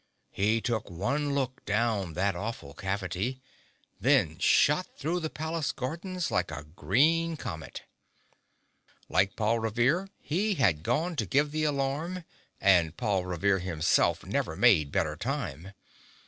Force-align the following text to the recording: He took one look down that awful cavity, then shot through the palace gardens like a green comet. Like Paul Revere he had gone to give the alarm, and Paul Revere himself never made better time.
He 0.31 0.61
took 0.61 0.89
one 0.89 1.35
look 1.35 1.63
down 1.63 2.13
that 2.13 2.35
awful 2.35 2.73
cavity, 2.73 3.39
then 3.99 4.39
shot 4.39 4.87
through 4.97 5.19
the 5.19 5.29
palace 5.29 5.71
gardens 5.71 6.31
like 6.31 6.49
a 6.49 6.63
green 6.63 7.37
comet. 7.37 7.83
Like 9.09 9.35
Paul 9.35 9.59
Revere 9.59 10.09
he 10.19 10.55
had 10.55 10.81
gone 10.81 11.15
to 11.17 11.27
give 11.27 11.51
the 11.51 11.65
alarm, 11.65 12.23
and 12.59 12.97
Paul 12.97 13.25
Revere 13.27 13.59
himself 13.59 14.25
never 14.25 14.55
made 14.55 14.91
better 14.91 15.15
time. 15.15 15.71